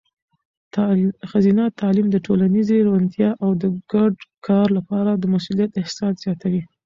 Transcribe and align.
ښځینه 1.29 1.63
تعلیم 1.79 2.07
د 2.11 2.17
ټولنیزې 2.25 2.77
روڼتیا 2.87 3.29
او 3.43 3.49
د 3.61 3.63
ګډ 3.93 4.13
کار 4.47 4.67
لپاره 4.77 5.11
د 5.15 5.23
مسؤلیت 5.33 5.71
احساس 5.81 6.13
زیاتوي. 6.23 6.61